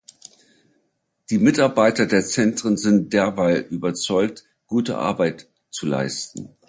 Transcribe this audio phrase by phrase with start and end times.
[1.29, 6.55] Die Mitarbeiter der Zentren sind derweil überzeugt, gute Arbeit zu leisten.